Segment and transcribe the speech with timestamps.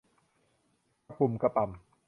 [1.07, 1.71] กระปุ่มกระป่ำ